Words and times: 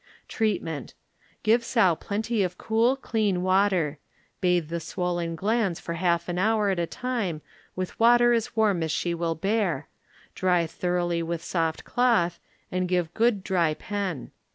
Treatment. 0.27 0.95
ŌĆö 0.95 1.43
Give 1.43 1.63
sow 1.63 1.93
plenty 1.93 2.41
of 2.41 2.57
cool 2.57 2.95
clean 2.95 3.43
water; 3.43 3.99
bathe 4.39 4.69
the 4.69 4.79
swollen 4.79 5.35
glands 5.35 5.79
for 5.79 5.93
half 5.93 6.27
hour 6.27 6.71
at 6.71 6.79
a 6.79 6.87
time 6.87 7.43
with 7.75 7.99
water 7.99 8.33
as 8.33 8.55
warm 8.55 8.81
as 8.81 8.91
she 8.91 9.13
will 9.13 9.35
bear, 9.35 9.89
dry 10.33 10.65
thoroughly 10.65 11.21
with 11.21 11.43
soft 11.43 11.83
cloth 11.83 12.39
and 12.71 12.87
give 12.89 13.13
good 13.13 13.43
dry 13.43 13.75
pen. 13.75 14.31